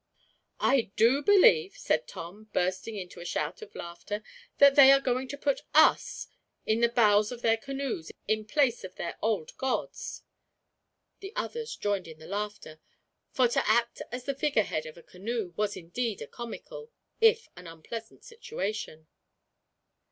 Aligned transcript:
"I 0.59 0.89
do 0.95 1.21
believe," 1.21 1.77
said 1.77 2.07
Tom, 2.07 2.45
bursting 2.53 2.95
into 2.97 3.19
a 3.19 3.23
shout 3.23 3.61
of 3.61 3.75
laughter, 3.75 4.23
"that 4.57 4.73
they 4.73 4.91
are 4.91 4.99
going 4.99 5.27
to 5.27 5.37
put 5.37 5.61
us 5.75 6.25
in 6.65 6.81
the 6.81 6.89
bows 6.89 7.31
of 7.31 7.43
their 7.43 7.55
canoes, 7.57 8.11
in 8.27 8.45
place 8.45 8.83
of 8.83 8.95
their 8.95 9.19
old 9.21 9.55
gods." 9.59 10.23
The 11.19 11.33
others 11.35 11.75
joined 11.75 12.07
in 12.07 12.17
the 12.17 12.25
laughter, 12.25 12.79
for 13.29 13.47
to 13.49 13.69
act 13.69 14.01
as 14.11 14.23
the 14.25 14.33
figurehead 14.33 14.87
of 14.87 14.97
a 14.97 15.03
canoe 15.03 15.53
was 15.55 15.77
indeed 15.77 16.19
a 16.23 16.27
comical, 16.27 16.89
if 17.19 17.47
an 17.55 17.67
unpleasant 17.67 18.23
situation. 18.23 19.05